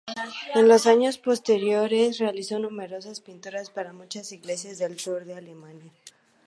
[0.55, 5.91] En los años posteriores realizó numerosas pinturas para muchas iglesias del sur de Alemania.